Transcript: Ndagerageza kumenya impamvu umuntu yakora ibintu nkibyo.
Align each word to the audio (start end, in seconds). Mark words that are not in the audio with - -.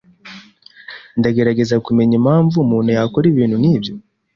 Ndagerageza 1.19 1.75
kumenya 1.85 2.13
impamvu 2.19 2.55
umuntu 2.59 2.89
yakora 2.97 3.25
ibintu 3.31 3.55
nkibyo. 3.61 3.93